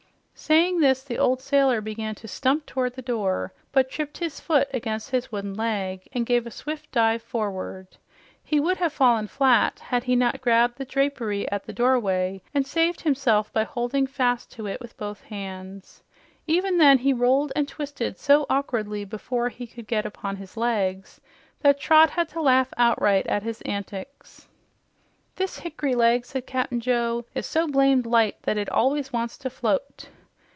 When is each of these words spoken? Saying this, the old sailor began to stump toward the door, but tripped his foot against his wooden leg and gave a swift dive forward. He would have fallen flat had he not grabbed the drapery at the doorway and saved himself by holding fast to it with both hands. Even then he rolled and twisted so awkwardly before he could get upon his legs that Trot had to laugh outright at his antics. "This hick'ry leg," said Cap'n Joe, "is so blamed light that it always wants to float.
Saying 0.33 0.79
this, 0.79 1.03
the 1.03 1.19
old 1.19 1.39
sailor 1.39 1.81
began 1.81 2.15
to 2.15 2.27
stump 2.27 2.65
toward 2.65 2.95
the 2.95 3.03
door, 3.03 3.53
but 3.71 3.91
tripped 3.91 4.17
his 4.17 4.39
foot 4.39 4.67
against 4.73 5.11
his 5.11 5.31
wooden 5.31 5.53
leg 5.53 6.09
and 6.13 6.25
gave 6.25 6.47
a 6.47 6.51
swift 6.51 6.91
dive 6.91 7.21
forward. 7.21 7.87
He 8.43 8.59
would 8.59 8.77
have 8.77 8.91
fallen 8.91 9.27
flat 9.27 9.77
had 9.77 10.05
he 10.05 10.15
not 10.15 10.41
grabbed 10.41 10.79
the 10.79 10.85
drapery 10.85 11.47
at 11.51 11.63
the 11.65 11.73
doorway 11.73 12.41
and 12.55 12.65
saved 12.65 13.01
himself 13.01 13.53
by 13.53 13.65
holding 13.65 14.07
fast 14.07 14.51
to 14.53 14.65
it 14.65 14.81
with 14.81 14.97
both 14.97 15.21
hands. 15.25 16.01
Even 16.47 16.79
then 16.79 16.97
he 16.97 17.13
rolled 17.13 17.53
and 17.55 17.67
twisted 17.67 18.17
so 18.17 18.47
awkwardly 18.49 19.05
before 19.05 19.49
he 19.49 19.67
could 19.67 19.85
get 19.85 20.07
upon 20.07 20.37
his 20.37 20.57
legs 20.57 21.21
that 21.59 21.79
Trot 21.79 22.09
had 22.09 22.27
to 22.29 22.41
laugh 22.41 22.73
outright 22.77 23.27
at 23.27 23.43
his 23.43 23.61
antics. 23.61 24.47
"This 25.35 25.59
hick'ry 25.59 25.93
leg," 25.95 26.25
said 26.25 26.47
Cap'n 26.47 26.79
Joe, 26.79 27.25
"is 27.35 27.45
so 27.45 27.67
blamed 27.67 28.07
light 28.07 28.41
that 28.41 28.57
it 28.57 28.69
always 28.71 29.13
wants 29.13 29.37
to 29.37 29.49
float. 29.51 30.09